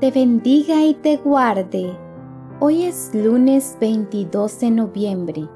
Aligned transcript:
te 0.00 0.10
bendiga 0.10 0.82
y 0.82 0.94
te 0.94 1.18
guarde. 1.18 1.94
Hoy 2.58 2.84
es 2.84 3.10
lunes 3.12 3.76
22 3.82 4.60
de 4.60 4.70
noviembre. 4.70 5.46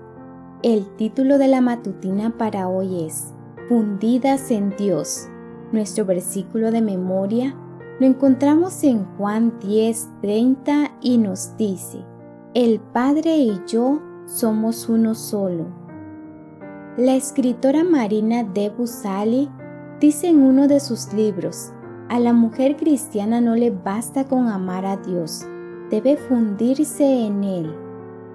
El 0.63 0.87
título 0.97 1.39
de 1.39 1.49
la 1.49 1.63
matutina 1.63 2.37
para 2.37 2.69
hoy 2.69 3.05
es 3.05 3.33
Fundidas 3.71 4.51
en 4.51 4.77
Dios. 4.77 5.29
Nuestro 5.73 6.05
versículo 6.05 6.71
de 6.73 6.83
memoria 6.83 7.57
lo 7.99 8.07
encontramos 8.07 8.85
en 8.85 9.07
Juan 9.17 9.59
10, 9.61 10.09
30 10.21 10.93
y 11.01 11.17
nos 11.17 11.57
dice, 11.57 12.05
El 12.53 12.81
Padre 12.81 13.39
y 13.39 13.59
yo 13.67 14.03
somos 14.27 14.91
uno 14.91 15.15
solo. 15.15 15.69
La 16.99 17.15
escritora 17.15 17.83
Marina 17.83 18.45
de 18.45 18.69
Busali 18.69 19.49
dice 20.01 20.29
en 20.29 20.43
uno 20.43 20.69
de 20.69 20.81
sus 20.81 21.15
libros, 21.15 21.73
a 22.09 22.21
la 22.21 22.35
mujer 22.35 22.77
cristiana 22.77 23.41
no 23.41 23.57
le 23.57 23.71
basta 23.71 24.25
con 24.25 24.49
amar 24.49 24.85
a 24.85 24.99
Dios, 24.99 25.47
debe 25.91 26.17
fundirse 26.17 27.27
en 27.27 27.45
Él. 27.45 27.75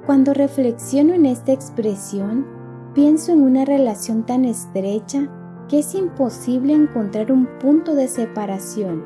Cuando 0.05 0.33
reflexiono 0.33 1.13
en 1.13 1.27
esta 1.27 1.51
expresión, 1.51 2.47
pienso 2.95 3.31
en 3.31 3.41
una 3.41 3.65
relación 3.65 4.25
tan 4.25 4.43
estrecha 4.45 5.29
que 5.67 5.79
es 5.79 5.93
imposible 5.93 6.73
encontrar 6.73 7.31
un 7.31 7.47
punto 7.59 7.93
de 7.93 8.07
separación. 8.07 9.03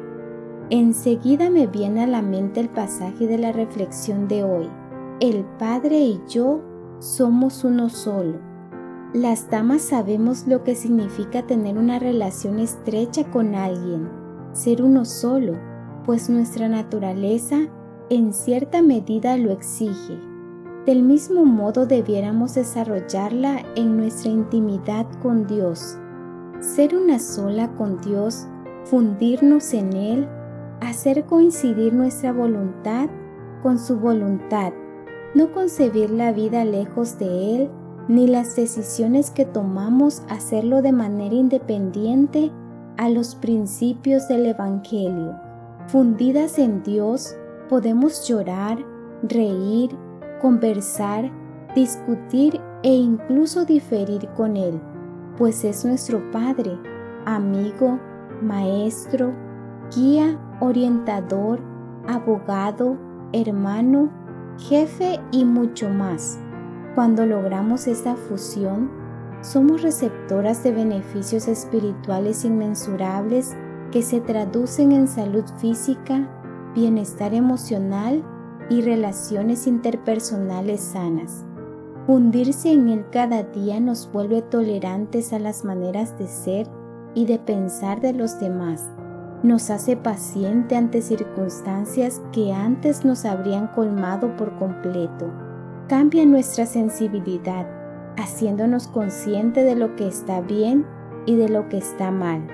Enseguida 0.69 1.49
me 1.49 1.67
viene 1.67 2.03
a 2.03 2.07
la 2.07 2.21
mente 2.21 2.61
el 2.61 2.69
pasaje 2.69 3.27
de 3.27 3.37
la 3.37 3.51
reflexión 3.51 4.29
de 4.29 4.45
hoy. 4.45 4.69
El 5.19 5.43
Padre 5.59 5.99
y 5.99 6.21
yo 6.29 6.61
somos 6.99 7.65
uno 7.65 7.89
solo. 7.89 8.39
Las 9.13 9.49
damas 9.49 9.81
sabemos 9.81 10.47
lo 10.47 10.63
que 10.63 10.75
significa 10.75 11.45
tener 11.45 11.77
una 11.77 11.99
relación 11.99 12.59
estrecha 12.59 13.29
con 13.29 13.55
alguien 13.55 14.22
ser 14.53 14.83
uno 14.83 15.03
solo, 15.03 15.53
pues 16.05 16.29
nuestra 16.29 16.69
naturaleza 16.69 17.67
en 18.09 18.33
cierta 18.33 18.81
medida 18.81 19.35
lo 19.37 19.51
exige. 19.51 20.19
Del 20.85 21.01
mismo 21.01 21.45
modo 21.45 21.85
debiéramos 21.85 22.55
desarrollarla 22.55 23.63
en 23.75 23.97
nuestra 23.97 24.31
intimidad 24.31 25.07
con 25.21 25.47
Dios. 25.47 25.97
Ser 26.59 26.95
una 26.95 27.19
sola 27.19 27.73
con 27.75 27.99
Dios, 28.01 28.47
fundirnos 28.85 29.73
en 29.73 29.93
Él, 29.93 30.27
hacer 30.81 31.25
coincidir 31.25 31.93
nuestra 31.93 32.33
voluntad 32.33 33.09
con 33.61 33.79
su 33.79 33.97
voluntad, 33.97 34.73
no 35.35 35.51
concebir 35.51 36.11
la 36.11 36.31
vida 36.31 36.65
lejos 36.65 37.17
de 37.17 37.55
Él, 37.55 37.69
ni 38.09 38.27
las 38.27 38.55
decisiones 38.57 39.31
que 39.31 39.45
tomamos 39.45 40.21
hacerlo 40.29 40.81
de 40.81 40.91
manera 40.91 41.33
independiente 41.33 42.51
a 42.97 43.09
los 43.09 43.35
principios 43.35 44.27
del 44.27 44.45
Evangelio. 44.45 45.35
Fundidas 45.87 46.59
en 46.59 46.83
Dios, 46.83 47.35
podemos 47.69 48.27
llorar, 48.27 48.77
reír, 49.23 49.91
conversar, 50.41 51.31
discutir 51.75 52.59
e 52.83 52.93
incluso 52.93 53.65
diferir 53.65 54.27
con 54.35 54.57
Él, 54.57 54.79
pues 55.37 55.63
es 55.63 55.85
nuestro 55.85 56.31
Padre, 56.31 56.77
amigo, 57.25 57.99
maestro, 58.41 59.33
guía, 59.95 60.39
orientador, 60.59 61.61
abogado, 62.07 62.97
hermano, 63.31 64.11
jefe 64.57 65.19
y 65.31 65.45
mucho 65.45 65.89
más. 65.89 66.39
Cuando 66.95 67.25
logramos 67.25 67.87
esta 67.87 68.15
fusión, 68.15 69.02
somos 69.43 69.81
receptoras 69.81 70.63
de 70.63 70.71
beneficios 70.71 71.49
espirituales 71.49 72.45
inmensurables 72.45 73.55
que 73.91 74.01
se 74.01 74.21
traducen 74.21 74.93
en 74.93 75.07
salud 75.07 75.43
física, 75.57 76.29
bienestar 76.73 77.33
emocional 77.33 78.23
y 78.69 78.81
relaciones 78.81 79.67
interpersonales 79.67 80.79
sanas. 80.79 81.45
Hundirse 82.07 82.71
en 82.71 82.87
él 82.87 83.05
cada 83.11 83.43
día 83.43 83.81
nos 83.81 84.09
vuelve 84.11 84.41
tolerantes 84.41 85.33
a 85.33 85.39
las 85.39 85.65
maneras 85.65 86.17
de 86.17 86.27
ser 86.27 86.67
y 87.13 87.25
de 87.25 87.37
pensar 87.37 87.99
de 87.99 88.13
los 88.13 88.39
demás. 88.39 88.89
Nos 89.43 89.69
hace 89.69 89.97
paciente 89.97 90.77
ante 90.77 91.01
circunstancias 91.01 92.21
que 92.31 92.53
antes 92.53 93.03
nos 93.03 93.25
habrían 93.25 93.67
colmado 93.67 94.35
por 94.37 94.57
completo. 94.57 95.29
Cambia 95.89 96.25
nuestra 96.25 96.65
sensibilidad 96.65 97.82
haciéndonos 98.17 98.87
consciente 98.87 99.63
de 99.63 99.75
lo 99.75 99.95
que 99.95 100.07
está 100.07 100.41
bien 100.41 100.85
y 101.25 101.35
de 101.35 101.49
lo 101.49 101.69
que 101.69 101.77
está 101.77 102.11
mal, 102.11 102.47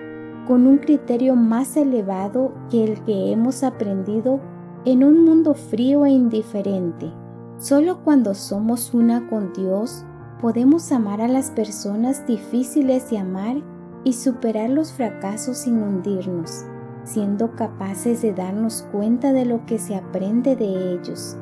con 0.47 0.67
un 0.67 0.77
criterio 0.77 1.35
más 1.35 1.75
elevado 1.77 2.53
que 2.69 2.83
el 2.83 3.03
que 3.03 3.31
hemos 3.31 3.63
aprendido 3.63 4.39
en 4.85 5.03
un 5.03 5.25
mundo 5.25 5.53
frío 5.53 6.05
e 6.05 6.11
indiferente. 6.11 7.11
Solo 7.57 8.03
cuando 8.03 8.33
somos 8.33 8.93
una 8.93 9.27
con 9.27 9.51
Dios 9.53 10.05
podemos 10.41 10.91
amar 10.91 11.19
a 11.21 11.27
las 11.27 11.51
personas 11.51 12.25
difíciles 12.25 13.09
de 13.09 13.17
amar 13.17 13.57
y 14.05 14.13
superar 14.13 14.69
los 14.69 14.93
fracasos 14.93 15.57
sin 15.57 15.83
hundirnos, 15.83 16.63
siendo 17.03 17.51
capaces 17.55 18.21
de 18.21 18.33
darnos 18.33 18.87
cuenta 18.91 19.33
de 19.33 19.45
lo 19.45 19.65
que 19.65 19.77
se 19.77 19.95
aprende 19.95 20.55
de 20.55 20.93
ellos. 20.93 21.35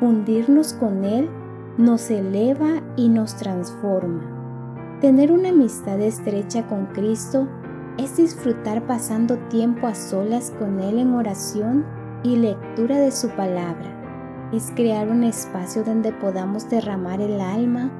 Hundirnos 0.00 0.72
con 0.72 1.04
Él 1.04 1.30
nos 1.78 2.10
eleva 2.10 2.82
y 2.96 3.08
nos 3.08 3.36
transforma. 3.36 4.98
Tener 5.00 5.32
una 5.32 5.50
amistad 5.50 6.00
estrecha 6.00 6.66
con 6.66 6.86
Cristo 6.86 7.48
es 7.96 8.16
disfrutar 8.16 8.86
pasando 8.86 9.38
tiempo 9.48 9.86
a 9.86 9.94
solas 9.94 10.52
con 10.58 10.80
Él 10.80 10.98
en 10.98 11.14
oración 11.14 11.86
y 12.22 12.36
lectura 12.36 12.98
de 12.98 13.10
su 13.10 13.28
palabra. 13.30 14.50
Es 14.52 14.72
crear 14.74 15.08
un 15.08 15.24
espacio 15.24 15.84
donde 15.84 16.12
podamos 16.12 16.68
derramar 16.68 17.20
el 17.20 17.40
alma 17.40 17.90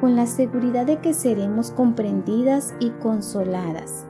con 0.00 0.16
la 0.16 0.26
seguridad 0.26 0.86
de 0.86 0.98
que 0.98 1.14
seremos 1.14 1.70
comprendidas 1.70 2.74
y 2.80 2.90
consoladas. 2.90 4.06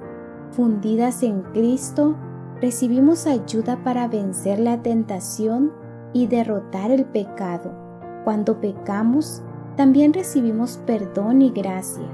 Fundidas 0.53 1.23
en 1.23 1.43
Cristo, 1.43 2.17
recibimos 2.61 3.27
ayuda 3.27 3.85
para 3.85 4.09
vencer 4.09 4.59
la 4.59 4.83
tentación 4.83 5.73
y 6.13 6.27
derrotar 6.27 6.91
el 6.91 7.05
pecado 7.05 7.90
cuando 8.25 8.61
pecamos, 8.61 9.43
también 9.77 10.13
recibimos 10.13 10.79
perdón 10.87 11.43
y 11.43 11.51
gracia, 11.51 12.07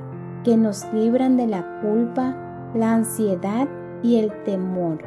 que 0.44 0.56
nos 0.56 0.84
libran 0.92 1.36
de 1.36 1.46
la 1.46 1.80
culpa, 1.80 2.36
la 2.74 2.94
ansiedad 2.94 3.68
y 4.02 4.16
el 4.16 4.30
temor. 4.44 4.98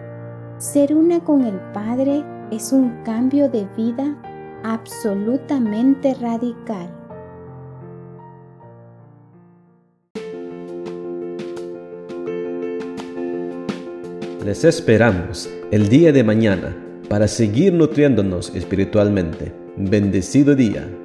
Ser 0.58 0.94
una 0.94 1.20
con 1.22 1.46
el 1.46 1.60
Padre 1.74 2.24
es 2.52 2.74
un 2.74 3.02
cambio 3.04 3.50
de 3.50 3.66
vida 3.78 4.18
absolutamente 4.64 6.14
radical. 6.16 6.90
Les 14.46 14.64
esperamos 14.64 15.50
el 15.72 15.90
día 15.90 16.12
de 16.12 16.24
mañana 16.24 16.76
para 17.08 17.28
seguir 17.28 17.74
nutriéndonos 17.74 18.56
espiritualmente. 18.56 19.59
Bendecido 19.82 20.56
día. 20.56 20.99